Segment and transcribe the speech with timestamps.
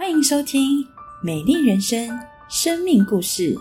[0.00, 0.82] 欢迎收听
[1.20, 2.08] 《美丽人生》
[2.48, 3.54] 生命故事。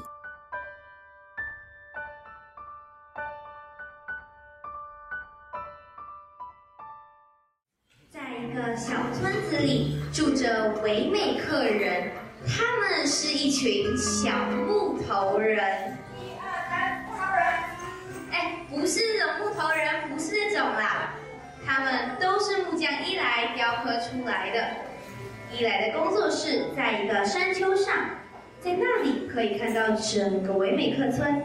[31.12, 31.44] 村。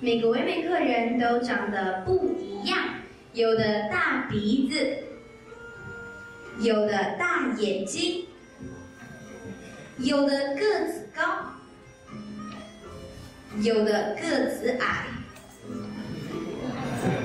[0.00, 2.78] 每个维美客人都长得不一样，
[3.32, 4.98] 有的大鼻子，
[6.60, 8.24] 有的大眼睛，
[9.98, 11.22] 有的个子高，
[13.62, 15.06] 有的个子矮。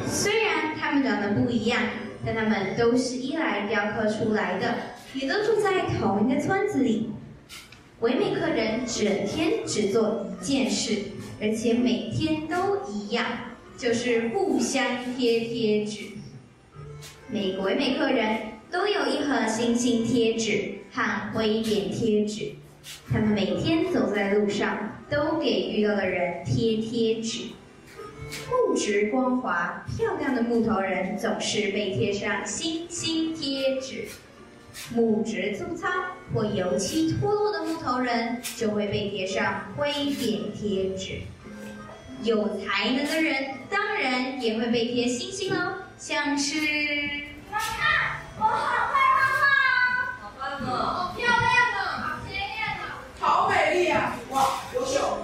[0.08, 1.82] 虽然他们长得不一样，
[2.26, 4.74] 但他们都是伊莱雕刻出来的。
[5.14, 7.10] 也都住在同一个村子里。
[8.02, 11.04] 唯美客人整天只做一件事，
[11.42, 13.26] 而且每天都一样，
[13.78, 14.84] 就是互相
[15.16, 16.06] 贴贴纸。
[17.30, 18.40] 每个每客人
[18.72, 22.52] 都有一盒星星贴纸和灰点贴纸，
[23.12, 27.46] 他们每天走在路上都给遇到的人贴贴纸。
[28.50, 34.06] 木质光滑、漂亮的木头人总是被贴上星星贴纸。
[34.94, 35.88] 木质粗糙
[36.34, 41.22] 或油漆脱落的木头人就会被贴上灰点贴纸。
[42.24, 46.56] 有才能的人当然也会被贴星星哦，像是。
[47.52, 49.44] 妈妈，我好会画画
[50.22, 50.70] 好棒哦！
[50.70, 51.38] 好漂亮
[51.76, 52.46] 哦，好鲜艳
[52.80, 52.84] 哦，
[53.20, 54.16] 好美丽啊！
[54.32, 55.20] 哇，优秀！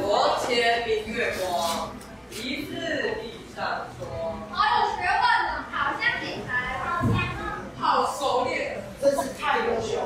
[0.00, 1.92] 国切明月光，
[2.30, 2.72] 疑似
[3.20, 3.22] 地
[3.54, 4.40] 上霜。
[4.50, 6.56] 好有学问哦，好像警察。
[7.80, 9.98] 好熟练，真是太优秀。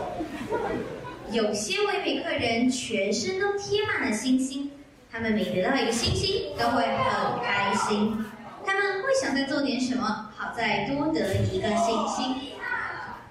[1.32, 4.70] 有些唯美客人全身都贴满了星星，
[5.10, 8.22] 他们每得到一个星星都会很开心。
[8.66, 12.36] 他们会想再做点什么，好再多得一个星星。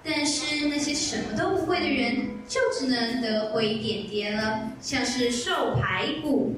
[0.04, 6.56] 但是那些什么都不会的人，就只能得回一点点了，像是瘦排骨。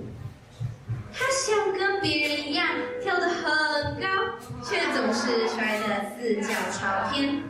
[1.12, 2.68] 他想跟别人一样
[3.02, 4.08] 跳得很高，
[4.64, 7.42] 却总是摔得四脚朝天。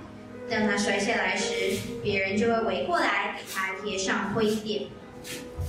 [0.50, 4.88] 当他摔下来时，别人就会围过来给他贴上灰点。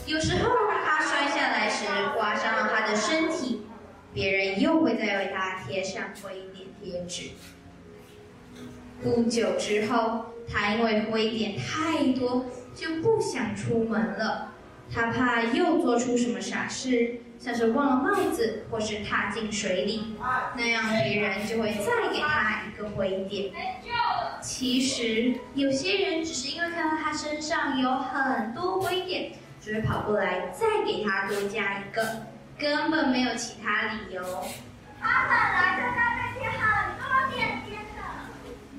[0.06, 0.52] 有时候
[0.86, 3.66] 他摔下来时刮伤了他的身体，
[4.14, 7.32] 别人又会再为他贴上灰点贴纸。
[9.02, 14.55] 不久之后，他因为灰点太多，就不想出门了。
[14.94, 20.16] 他怕又做出什么傻事，像是忘了帽子或是踏进水里，
[20.56, 23.52] 那样别人就会再给他一个灰点。
[24.42, 34.22] 其实有些人只是因为看到他身上有很多灰点，就会跑过来再给他多加一个，根本没有其他理由。
[35.02, 37.04] 他本来就该被贴很多
[37.36, 38.02] 点点的。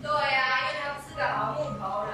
[0.01, 2.06] 对呀，因为他是个好木头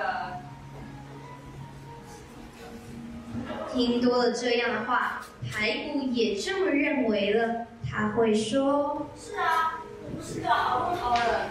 [3.74, 7.66] 听多了这样的话，排骨也这么认为了。
[7.90, 11.48] 他会说：“是啊，我不是个好木头人。”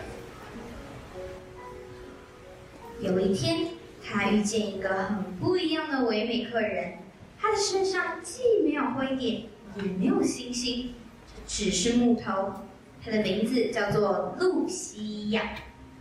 [3.01, 3.67] 有一天，
[4.03, 6.93] 他遇见一个很不一样的唯美客人。
[7.39, 9.43] 他的身上既没有灰点，
[9.77, 10.93] 也没有星星，
[11.47, 12.53] 只是木头。
[13.03, 15.53] 他的名字叫做露西亚，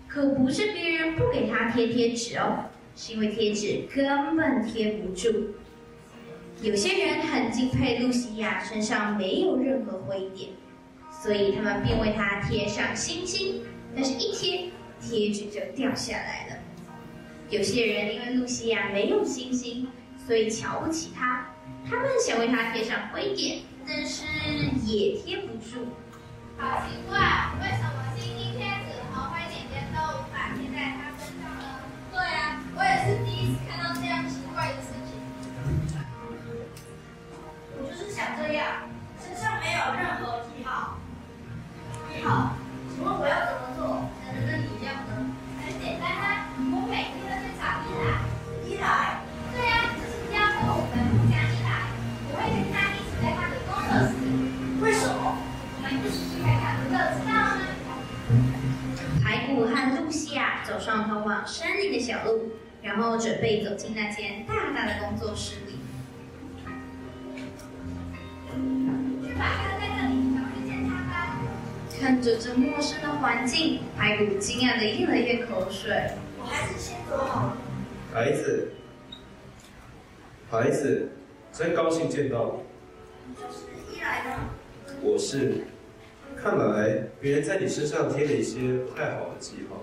[0.07, 5.55] 可不是别人不给他贴贴纸哦，是因为贴纸根本贴不住。
[6.63, 10.51] 有些人很敬佩露西亚身上没有任何灰点，
[11.11, 13.63] 所以他们便为她贴上星星。
[13.97, 14.71] 但是，一贴
[15.01, 16.57] 贴纸就掉下来了。
[17.49, 19.89] 有些人因为露西亚没有星星，
[20.27, 21.49] 所以瞧不起她。
[21.89, 24.27] 他们想为她贴上灰点，但是
[24.85, 25.87] 也贴不住。
[26.59, 27.19] 好奇怪，
[72.11, 76.11] 看着这陌生的环境，排骨惊讶的咽了咽口水。
[76.41, 77.57] 我还是先走好了。
[78.13, 78.73] 孩子，
[80.51, 81.09] 孩子，
[81.53, 82.59] 真高兴见到
[83.29, 84.41] 你就是一来呢？
[85.01, 85.63] 我是，
[86.37, 89.77] 看来别人在你身上贴了一些不太好的记号。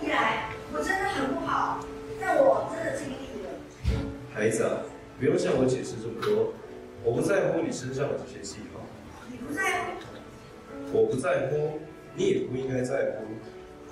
[0.00, 1.84] 一来，我真的很不好，
[2.20, 3.50] 但我真的尽力了。
[4.32, 4.78] 孩子啊，
[5.18, 6.52] 不用向我解释这么多，
[7.02, 8.80] 我不在乎你身上的这些记号，
[9.28, 10.11] 你不在乎？
[10.92, 11.80] 我不在乎，
[12.14, 13.24] 你也不应该在乎。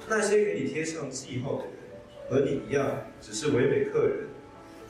[0.07, 1.73] 那些给你贴上记号的人，
[2.29, 2.87] 和你一样，
[3.23, 4.29] 只是唯美客人。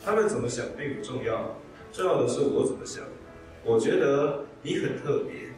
[0.05, 1.57] 他们怎么想并不重要，
[1.93, 3.05] 重要的是我怎么想。
[3.65, 5.51] 我觉得你很特别，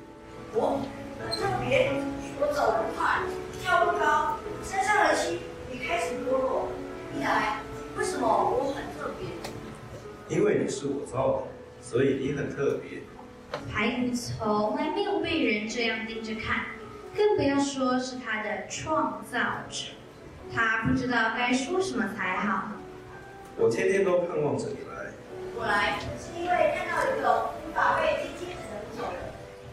[0.52, 0.81] 我
[1.19, 1.90] 很特别，
[2.38, 3.22] 我走得快，
[3.62, 5.38] 跳不高，身上的心
[5.72, 6.69] 也开始脱落。
[7.16, 7.62] 一来，
[7.96, 10.37] 为什么我很特别？
[10.37, 11.43] 因为你是我造的，
[11.81, 12.99] 所以你很特别。
[13.72, 16.66] 排骨从来没有被人这样盯着看，
[17.16, 19.38] 更不要说是他的创造
[19.69, 19.93] 者。
[20.54, 22.72] 他不知道该说什么才好。
[23.56, 25.12] 我天天都盼望着你来。
[25.56, 29.08] 我来是因为看到一个无法被贴贴纸的。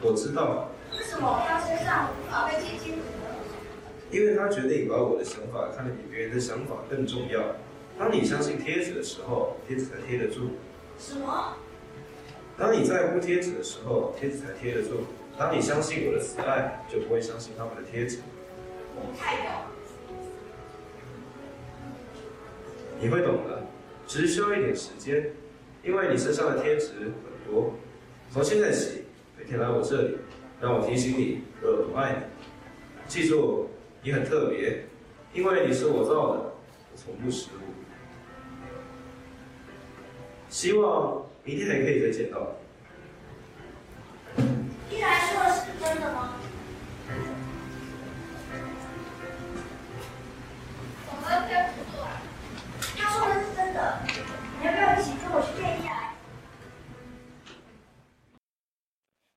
[0.02, 3.04] 我知道，为什么他身上无法被贴贴纸呢？
[4.12, 7.42] 因为他觉得你把我的想法看得比别人的想法更重要。
[7.98, 10.52] 当你相信贴纸的时候，贴纸才贴得住；
[10.98, 11.58] 什么？
[12.60, 15.06] 当你在乎贴纸的时候，贴纸才贴得住。
[15.38, 18.20] 当你相信我的慈爱，就不会相信他们的贴纸。
[18.96, 19.46] 我不太懂。
[23.00, 23.64] 你会懂的，
[24.06, 25.32] 只是需要一点时间，
[25.82, 27.72] 因为你身上的贴纸很多。
[28.30, 29.06] 从现在起，
[29.38, 30.18] 每天来我这里，
[30.60, 32.26] 让我提醒你我有多爱你。
[33.08, 33.70] 记住，
[34.04, 34.84] 你很特别，
[35.34, 36.42] 因为你是我造的，
[36.92, 37.72] 我从不失误。
[40.50, 42.48] 希望明天还可以再见到。
[44.92, 46.36] 一来说的是真的吗？
[51.07, 52.22] 我们贴不住啊。
[52.96, 53.98] 他说的是真的，
[54.60, 56.13] 你要不要一起跟我去见一来？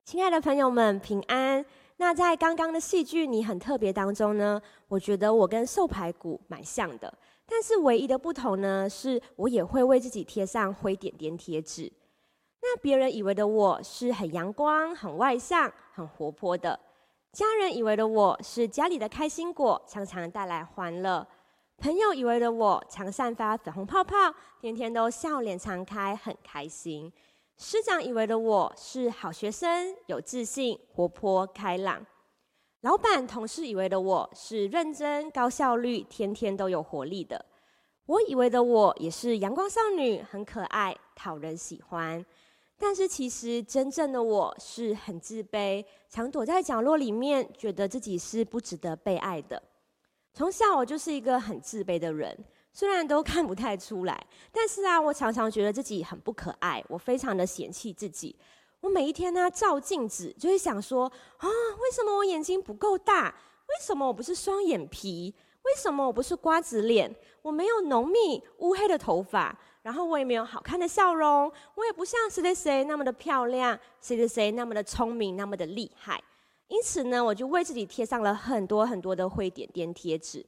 [0.05, 1.65] 亲爱的朋友们，平安。
[1.97, 7.17] 那在刚刚的戏剧《你很特别》当中呢，我觉得我跟瘦排骨蛮像的，
[7.47, 11.91] 但是唯一的不同呢，是我也会为自己贴上灰点点贴纸。
[12.64, 16.79] 那别人以为的我是很阳光、很外向、很活泼的，
[17.32, 21.26] 家人以为的我是家里的开心果，常常带来欢乐；
[21.79, 24.14] 朋友以为的我常散发粉红泡泡，
[24.61, 27.12] 天天都笑脸常开，很开心。
[27.59, 32.06] 师长以为的我是好学生，有自信、活泼开朗；
[32.82, 37.44] 老板、同事以为的我是认真、高效率、天天都有活力的。
[38.06, 42.25] 我以为的我也是阳光少女，很可爱，讨人喜欢。
[42.84, 49.62] 但是其实真正的我是很自卑，常躲在角落里面，觉得自己是不值得被爱的。
[50.34, 52.37] 从小我就是一个很自卑的人。
[52.73, 58.34] 虽然都看不太出来，但是啊，我常常觉得自己很不可爱，我非常的嫌弃自己。
[58.81, 61.05] 我每一天呢照镜子，就会想说
[61.37, 63.29] 啊，为什么我眼睛不够大？
[63.29, 65.32] 为什么我不是双眼皮？
[65.62, 67.14] 为什么我不是瓜子脸？
[67.43, 76.23] 我没有浓密乌黑的头发，然后我也没有好看的笑容，我也不像谁谁谁那么的漂亮，谁谁谁那么的聪明，那么的厉害。
[76.69, 80.44] 因此呢，我就为自己贴上了很多很多的灰点点贴纸。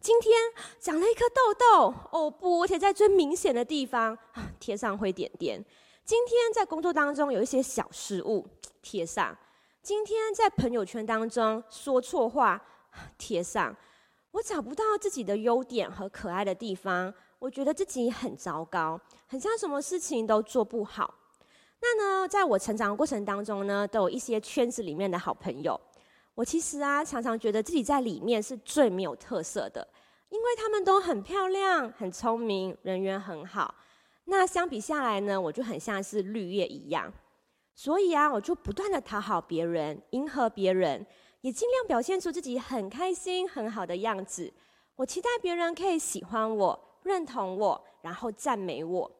[0.00, 0.32] 今天
[0.78, 5.62] 长了一颗痘痘，哦不，而且在最明显的地方啊，贴上灰点点。
[6.04, 8.46] 今天在工作当中有一些小失误，
[8.80, 9.36] 贴上。
[9.82, 12.62] 今天在朋友圈当中说错话，
[13.18, 13.76] 贴上。
[14.30, 21.14] 我找不到自己的优点和可爱的地方，我觉得自己很糟糕，很像什么事情都做不好。
[21.80, 25.78] 那呢，在我成长的过程当中呢，都有一些圈子里面的好朋友。
[26.34, 29.86] 我其实啊，常常觉得自己在里面是最没有特色的，
[30.30, 33.74] 因为他们都很漂亮、很聪明，人缘很好。
[34.24, 37.12] 那相比下来呢，我就很像是绿叶一样。
[37.74, 41.06] 所以啊，我就不断的讨好别人，迎合别人，
[41.42, 44.52] 也尽量表现出自己很开心、很好的样子。
[44.96, 49.10] 我期待别人可以喜欢我、认同我，然后赞美我。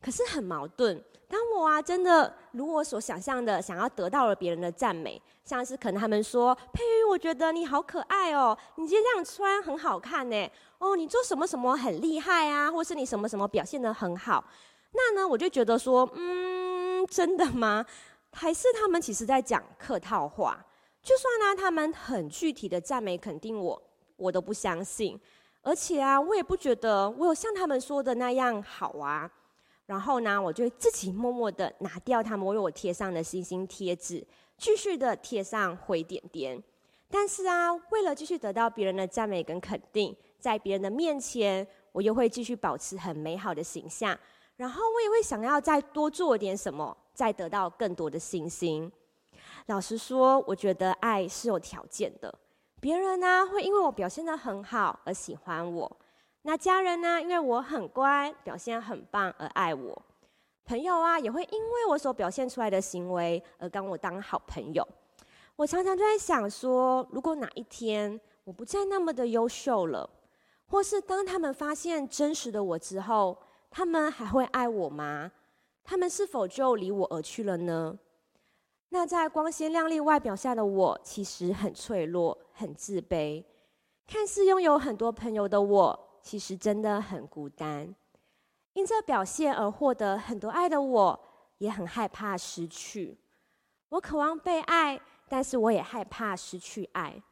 [0.00, 1.02] 可是很矛盾。
[1.28, 14.44] 当我啊，真的如我所想象的，想要得到了别人的赞美，像是可能他们说佩瑜，我觉得你好可爱哦，你今天这样穿很好看呢，哦，你做什么什么很厉害啊，或是你什么什么表现得很好，
[14.92, 17.86] 那呢，我就觉得说，嗯，真的吗？
[18.32, 20.64] 还是他们其实在讲客套话？
[21.02, 23.80] 就算呢，他们很具体的赞美肯定我，
[24.16, 25.20] 我都不相信，
[25.62, 29.30] 而且啊，我也不觉得我有像他们说的那样好啊。
[29.86, 34.24] 然后呢，我就自己默默的拿掉他们为我贴上的星星贴纸，
[34.56, 36.62] 继续的贴上灰点点。
[37.10, 44.16] 但是啊，为了继续得到别人的赞美跟肯定，在别人的面前，我又会继续保持很美好的形象，
[44.56, 48.90] 然后我也会想要再多做点什么，再得到更多的信心。
[49.66, 52.32] 老实说，我觉得爱是有条件的，
[52.80, 55.96] 别人呢会因为我表现得很好而喜欢我，
[56.42, 60.02] 那家人呢因为我很乖，表现很棒而爱我，
[60.64, 64.86] 朋友啊也会因为我所表现出来的行为而跟我当好朋友。
[65.56, 70.08] 我常常就在想说，如果哪一天我不再那么的优秀了，
[70.66, 73.36] 或是当他们发现真实的我之后，
[73.70, 75.30] 他们还会爱我吗？
[75.84, 77.98] 他们是否就离我而去了呢？
[78.90, 83.44] 那在光鲜亮丽外表下的我，其实很脆弱、很自卑。
[84.06, 87.94] 看似拥有很多朋友的我，其实真的很孤单。
[88.74, 91.20] 因这表现而获得很多爱的我，
[91.58, 93.18] 也很害怕失去。
[93.88, 95.00] 我渴望被爱。
[95.32, 97.22] 但是我也害怕失去爱。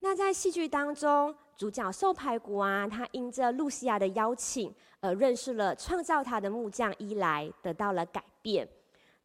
[0.00, 8.68] 那在戏剧当中，主角瘦排骨啊，他因着露西亚的邀请而认识了创造他的木匠伊莱，得到了改变。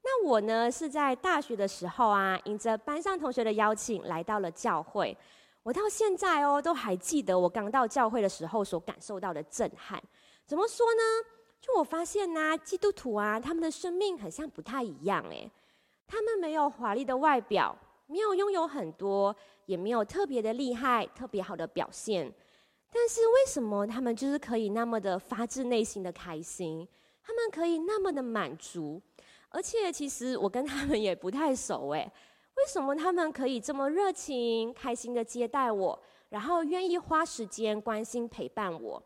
[0.08, 5.16] 那我呢，是在大学的时候啊，迎着班上同学的邀请来到了教会。
[5.64, 10.02] 我到现在哦，都还记得我刚到教会的时候所感受到的震撼。
[10.46, 11.02] 怎么说呢？
[11.60, 15.52] 就我发现呐，基督徒啊，他们的生命很像不太一样诶，
[16.08, 17.78] 他们没有华丽的外表。
[18.10, 19.36] 没有拥有很多，
[19.66, 22.34] 也没有特别的厉害、特别好的表现，
[22.90, 26.88] 但是为什么他们就是可以那么的发自内心的开心？
[27.22, 29.02] 他们可以那么的满足，
[29.50, 32.12] 而且其实我跟他们也不太熟诶，
[32.56, 36.00] 为什么他们可以这么热情、开心的接待我，
[36.30, 39.02] 然后愿意花时间关心陪伴我？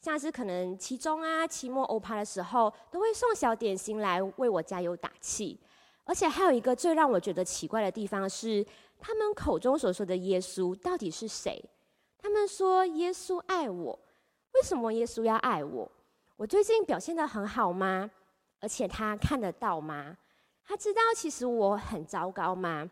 [0.00, 5.58] 像是可能期中啊、期末欧趴的时候，都会送小点心来为我加油打气。
[6.04, 8.64] 而且还有一个最让我觉得奇怪的地方是，
[9.00, 11.60] 他们口中所说的耶稣到底是谁？
[12.18, 13.98] 他们说耶稣爱我，
[14.52, 15.90] 为什么耶稣要爱我？
[16.36, 18.08] 我最近表现得很好吗？
[18.60, 20.16] 而且他看得到吗？
[20.64, 22.90] 他知道其实我很糟糕吗？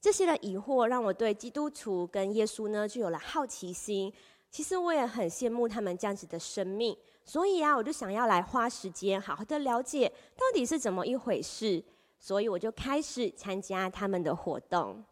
[0.00, 4.12] 这些的疑惑让我对基督徒跟耶稣呢就有了好奇心。
[4.50, 11.82] 其实我也很羡慕他们这样子的生命，所以啊，我就想要来花时间好好的了解到底是怎么一回事。
[12.20, 15.04] 所以我就开始参加他们的活动。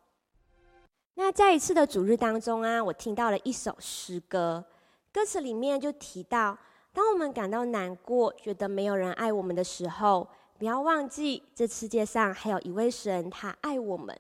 [1.13, 4.65] 那在一次的主日当中啊，我听到了一首诗歌，
[5.13, 6.57] 歌词里面就提到：
[6.93, 14.19] 当我们感到难过，觉得没有人爱我们的时候，不要忘记这世界上还有一位神，他爱我们。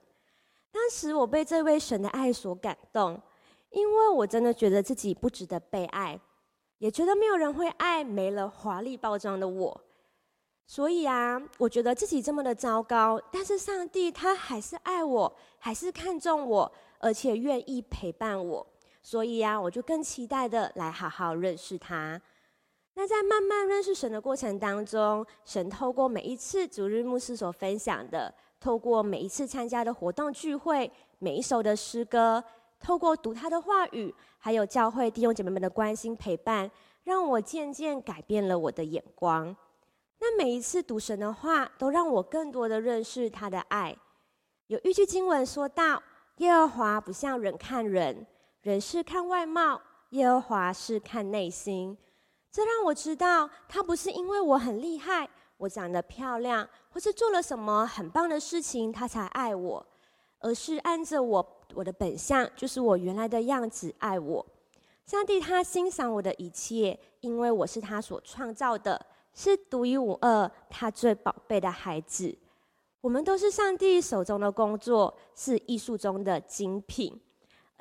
[0.70, 3.20] 当时我被这位神的爱所感动，
[3.70, 6.18] 因为我真的觉得自己不值得被爱，
[6.78, 9.80] 也觉得没有人会爱没了华丽包装的我。
[10.66, 18.66] 所以啊，我觉得自己这么的糟糕，但是上帝他还是爱我，还是看重我，而且愿意陪伴我。
[19.02, 22.18] 所以啊，我就更期待的来好好认识他。
[22.94, 32.44] 那在慢慢认识神的过程当中，神透过每一次主日牧师所分享的，透过每一次参加的活动聚会，每一首的诗歌，
[32.78, 36.70] 透过读他的话语，还有教会弟兄姐妹们的关心陪伴，
[37.04, 39.56] 让我渐渐改变了我的眼光。
[40.20, 43.96] 那每一次读神的话，都让我更多的认识他的爱。
[44.66, 46.00] 有一句经文说到
[46.38, 48.26] ：“耶和华不像人看人，
[48.60, 49.80] 人是看外貌，
[50.10, 51.96] 耶和华是看内心。”
[52.52, 59.86] 这让我知道，他不是因为我很厉害，我长得漂亮，或是做了什么很棒的事情，他才爱我，
[60.38, 64.46] 而是按着我我的本相，就是我原来的样子爱我。
[65.06, 69.06] 上帝他欣赏我的一切，因为我是他所创造的。
[69.34, 72.36] 是独一无二，他最宝贝的孩子。
[73.00, 77.18] 我们都是上帝手中的工作，是艺术中的精品。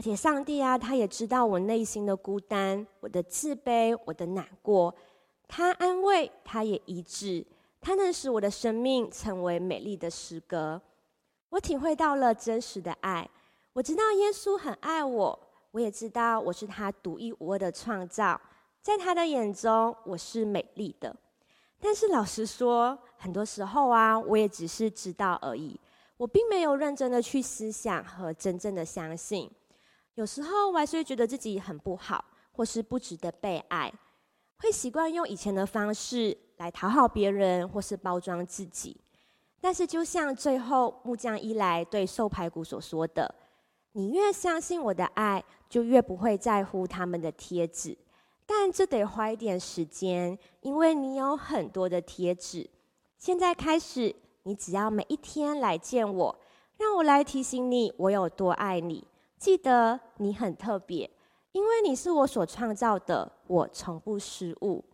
[0.01, 4.91] 而且上帝啊，他也知道我内心的孤单、我的自卑、我的难过。
[5.47, 7.45] 他安慰，他也医治，
[7.79, 10.81] 他能使我的生命成为美丽的诗歌。
[11.49, 13.29] 我体会到了真实的爱。
[13.73, 15.39] 我知道耶稣很爱我，
[15.69, 18.41] 我也知道我是他独一无二的创造。
[18.81, 21.15] 在他的眼中，我是美丽的。
[21.79, 25.79] 但是老实说，很多时候啊，我也只是知道而已，
[26.17, 29.47] 我并没有认真的去思想和真正的相信。
[30.15, 33.91] 有时候我还是会觉得自己很不好，或是不值得被爱，
[34.57, 38.95] 会习惯用以前的方式来讨好别人，或是包装自己。
[39.59, 43.33] 但是就像最后木匠一来对瘦排骨所说的
[43.93, 47.97] ：“你越相信我的爱，就越不会在乎他们的贴纸。”
[48.45, 52.69] 但这得花一点时间，因为你有很多的贴纸。
[53.17, 54.13] 现在开始，
[54.43, 56.39] 你只要每一天来见我，
[56.77, 59.07] 让我来提醒你我有多爱你。
[59.41, 61.09] 记得你很特别，
[61.51, 64.85] 因为你是我所创造的，我从不失误。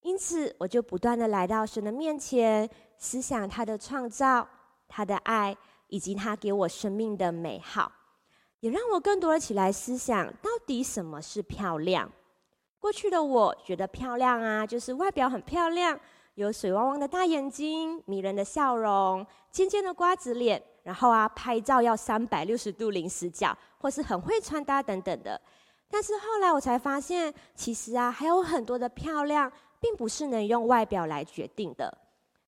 [0.00, 4.48] 因此，我就不断的来到神的面前，思想他的创造、
[4.88, 5.54] 他的爱，
[5.88, 7.92] 以及他给我生命的美好，
[8.60, 12.10] 也让我更多的起来思想，到底什么是漂亮。
[12.80, 16.00] 过去的我觉得漂亮啊，就是外表很漂亮，
[16.34, 25.40] 有水汪汪的大眼睛、迷人的笑容、尖尖的瓜子脸，然后啊，拍照要三百六十度零死角，或是很会穿搭等等的。
[25.88, 31.96] 但是后来我才发现，其实啊，还有很多的漂亮，并不是能用外表来决定的。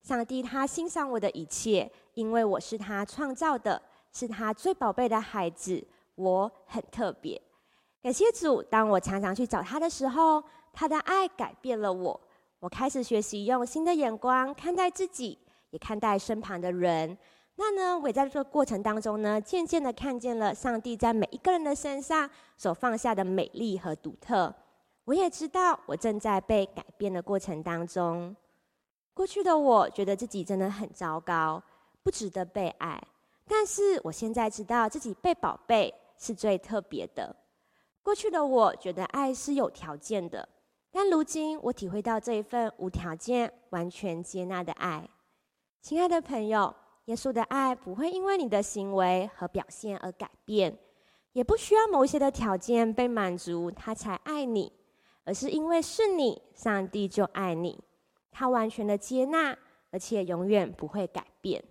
[0.03, 3.81] 上帝他欣赏我的一切，因为我是他创造的，
[4.13, 7.41] 是他最宝贝的孩子，我很特别。
[8.03, 12.21] 感谢主，当我常常去找他的时候，他的爱改变了我。
[12.59, 15.39] 我开始学习用新的眼光看待自己，
[15.71, 17.17] 也看待身旁的人。
[17.57, 24.55] 那呢，我也在这个过程当中呢，渐渐的看见了上帝在每一个人的身上所放下的美丽和独特。
[25.05, 28.35] 我也知道，我正在被改变的过程当中。
[29.15, 31.63] 过去的我觉得自己真的很糟糕，
[32.03, 33.03] 不值得被爱。
[33.47, 37.35] 但是我现在知道自己被宝贝是最特别的。
[38.03, 40.47] 过去的我觉得爱是有条件的，
[40.99, 45.07] 但如今我体会到这一份无条件、完全接纳的爱。
[45.83, 46.75] 亲爱的朋友，
[47.05, 50.75] 耶稣的爱不会因为你的行为和表现而改变，
[51.35, 54.73] 也不需要某些的条件被满足他才爱你，
[55.25, 57.79] 而是因为是你，上帝就爱你，
[58.31, 59.55] 他完全的接纳，
[59.91, 61.63] 而且永远不会改变。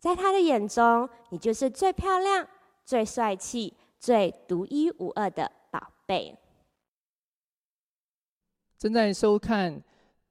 [0.00, 2.44] 在他的眼中，你就是最漂亮、
[2.84, 5.48] 最帅气、最独一无二的。
[5.70, 6.36] 宝贝。
[8.78, 9.82] 正在收看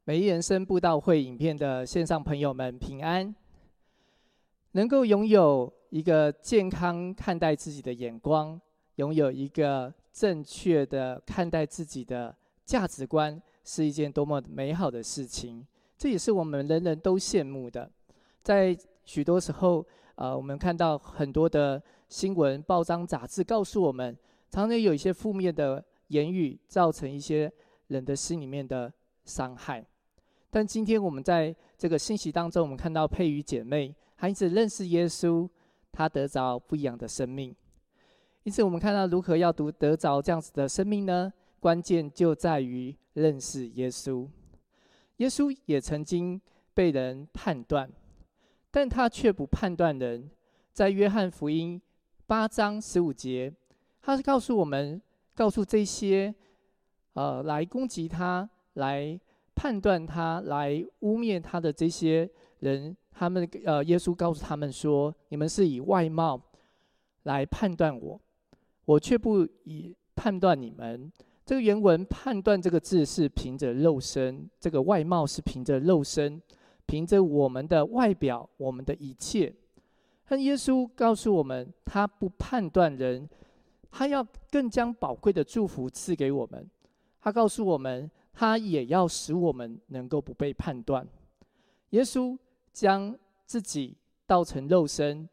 [0.03, 3.33] 美丽人生布道会影片的线上朋友们平安，
[4.73, 8.59] 能够拥有一个健康看待自己的眼光，
[8.95, 12.35] 拥有一个正确的看待自己的
[12.65, 15.65] 价值观，是一件多么美好的事情。
[15.97, 17.89] 这也是我们人人都羡慕的。
[18.41, 24.15] 在许多时候，呃，我们看到很多的新闻、报章、杂志告诉我们。
[24.51, 27.51] 常常有一些负面的言语，造成一些
[27.93, 28.91] 人的心里面的
[29.23, 29.85] 伤害。
[30.49, 35.47] 但今天我们在这个信息当中，我们看到佩瑜姐妹，她因此认识耶稣，
[35.91, 37.55] 她得着不一样的生命。
[38.43, 41.31] 因此，我们看到如何要读得着这样子的生命呢？
[41.59, 44.27] 关键就在于认识耶稣。
[45.17, 46.41] 耶稣也曾经
[46.73, 47.89] 被人判断，
[48.69, 50.29] 但他却不判断人。
[50.73, 51.81] 在约翰福音
[52.27, 53.53] 八章十五节。
[54.01, 55.01] 他是告诉我们，
[55.33, 56.35] 告诉这些，
[57.13, 59.19] 呃，来攻击他、来
[59.55, 66.41] 判断他、来污蔑他的这些人，他们呃，耶稣告诉他们说：“你们是以外貌
[67.23, 68.19] 来判断我，
[68.85, 71.11] 我却不以判断你们。”
[71.45, 76.41] 这个原文“判断”这个字是凭着肉身，这个外貌是凭着肉身，
[76.85, 79.53] 凭着我们的外表，我们的一切。
[80.27, 83.29] 但耶稣告诉我们，他不判断人。
[83.95, 86.67] 他要更将宝贵的祝福赐给我们，
[87.23, 91.07] 他告诉我们，他也要使我们能够不被判断。
[91.91, 92.37] 耶稣
[92.73, 93.95] 将自己
[94.27, 95.29] 道成肉身，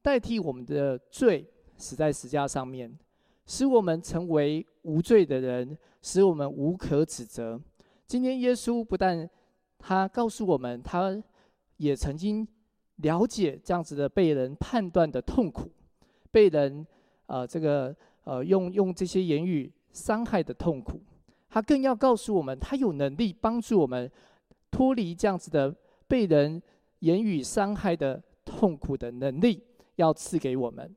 [0.00, 2.98] 代替我们的罪，死在石架上面，
[3.44, 7.60] 使我们成为无罪的人，使我们无可指责。
[8.06, 9.28] 今天耶稣不但
[9.76, 11.22] 他告诉我们，他
[11.76, 12.48] 也曾经
[12.96, 15.70] 了解这样子的被人判断的痛苦，
[16.30, 16.86] 被人。
[17.30, 20.98] 呃，这个呃，用用这些言语伤害的痛苦，
[21.48, 24.10] 他更要告诉我们，他有能力帮助我们
[24.70, 25.74] 脱离这样子的
[26.06, 26.62] 被人
[27.00, 29.62] 言语伤害的痛苦的能力，
[29.96, 30.94] 要赐给我们。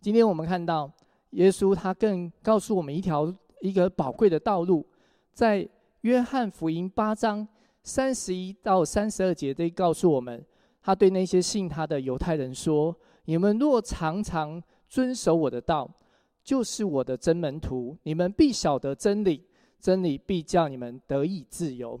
[0.00, 0.90] 今天我们看到
[1.30, 4.86] 耶稣，他更告诉我们一条一个宝贵的道路，
[5.32, 5.68] 在
[6.02, 7.46] 约翰福音八章
[7.82, 10.44] 三十一到三十二节，都告诉我们，
[10.82, 12.94] 他对那些信他的犹太人说
[13.26, 15.90] ：“你们若常常。”遵守我的道，
[16.46, 17.98] 就是我的真门徒。
[18.04, 19.42] 你们必晓得真理，
[19.80, 22.00] 真理必叫你们得以自由。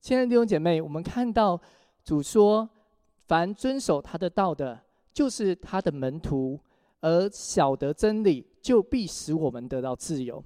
[0.00, 1.58] 亲爱的弟兄姐妹，我们看到
[2.02, 2.68] 主说：
[3.28, 4.82] 凡遵守他的道的，
[5.14, 6.58] 就是他的门徒；
[7.00, 10.42] 而晓得真理，就必使我们得到自由。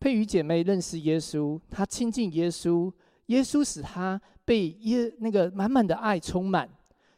[0.00, 2.90] 佩瑜姐妹认识耶稣，她亲近耶稣，
[3.26, 6.66] 耶稣使她被耶那个满满的爱充满，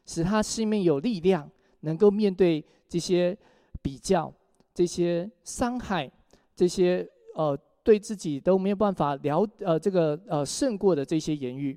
[0.05, 1.49] 使她心里有力量，
[1.83, 2.65] 能够面对。
[2.89, 3.37] 这些
[3.83, 4.33] 比较、
[4.79, 6.09] 这些伤害、
[6.55, 11.77] 这些呃对自己都没有办法了呃这个呃胜过的这些言语，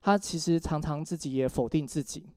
[0.00, 2.28] 他其实常常自己也否定自己。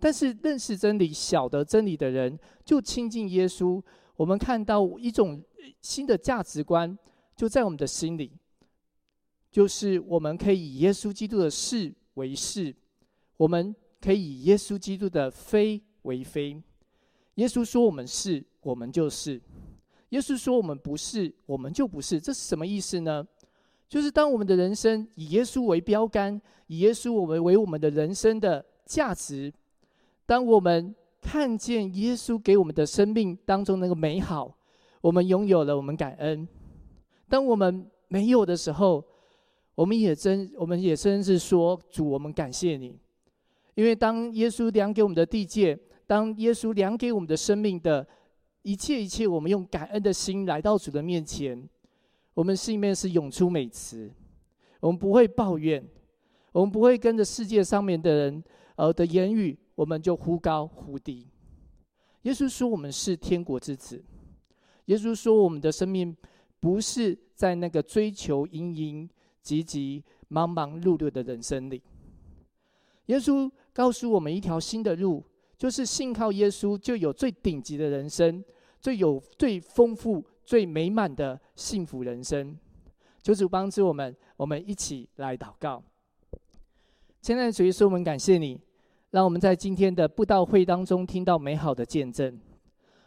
[0.00, 3.80] 但是认识真理、晓得真理的人，就亲近耶稣。
[4.16, 5.40] 我们看到一种
[5.80, 6.98] 新的价值观
[7.36, 8.32] 就在我们的心里。
[9.52, 12.74] 就是我们可以以耶稣基督的是为是，
[13.36, 16.60] 我们可以以耶稣基督的非为非。
[17.36, 19.40] 耶稣说我们是，我们就是；
[20.10, 22.20] 耶稣说我们不是，我们就不是。
[22.20, 23.26] 这是什么意思呢？
[23.88, 29.52] 就是当我们的人生以耶稣为标杆，以耶稣我们为我们的人生的价值，
[30.26, 34.56] 当我们看见耶稣给我们的生命当中那个美好，
[35.00, 36.46] 我们拥有了，我们感恩；
[37.28, 39.04] 当我们没有的时候，
[39.74, 42.98] 我们也真，我们也真是说主，我们感谢你，
[43.74, 48.06] 因为当耶稣量给我们的地界，当耶稣量给我们的生命的
[48.62, 51.68] 一切一切，我们用感恩的心来到主的面前。
[52.34, 54.10] 我们心里面是涌出美词，
[54.80, 55.86] 我们不会抱怨，
[56.50, 61.28] 我们不会跟着世界上面的人呃的言语，我们就忽高忽低。
[62.22, 64.02] 耶稣说我们是天国之子，
[64.86, 66.16] 耶稣说我们的生命
[66.58, 69.08] 不是在那个追求营营
[69.44, 71.80] 汲汲、忙忙碌碌的人生里。
[73.06, 75.22] 耶稣告诉我们一条新的路，
[75.56, 78.44] 就是信靠耶稣就有最顶级的人生，
[78.80, 80.24] 最有最丰富。
[80.46, 82.54] 最美满的幸福人生，
[83.22, 85.82] 求主帮助我们，我们一起来祷告。
[87.22, 88.60] 亲爱的主耶稣，我们感谢你，
[89.10, 92.38] 让我们在今天的布道会当中听到美好的见证。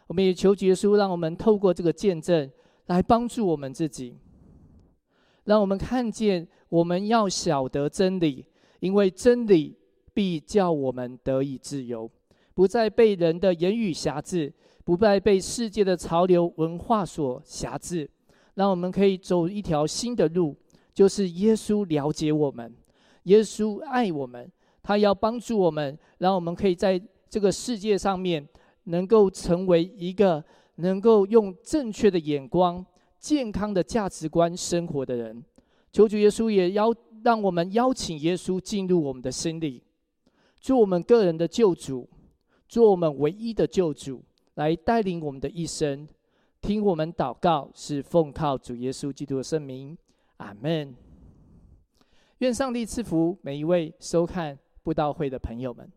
[0.08, 2.50] 我们也求主耶稣，让我们透过这个见证
[2.86, 4.18] 来帮助我们自己，
[5.44, 8.44] 让我们看见我们要晓得真理，
[8.80, 9.78] 因为真理
[10.12, 12.10] 必叫我们得以自由，
[12.58, 14.52] 不再被人的言语辖制。
[14.82, 18.10] 不再被世界的潮流文化所辖制，
[18.54, 20.56] 让我们可以走一条新的路，
[20.94, 22.74] 就是耶稣了解我们，
[23.24, 24.50] 耶稣爱我们，
[24.82, 28.48] 他要帮助我们，让我们可以在这个世界上面
[28.84, 30.42] 能够成为一个
[30.76, 32.82] 能够用正确的眼光、
[33.18, 35.44] 健康的价值观生活的人。
[35.92, 39.82] 求主耶稣也邀让我们邀请耶稣进入我们的心里，
[40.58, 42.08] 做我们个人的救主，
[42.68, 44.22] 做我们唯一的救主。
[44.54, 46.04] 来带领我们的一生，
[46.60, 49.96] 听我们祷告，是奉靠主耶稣基督的圣名，
[50.38, 50.92] 阿门。
[52.38, 55.88] 愿上帝赐福每一位收看布道会的朋友们。